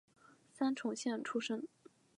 [0.51, 1.67] 三重县出身。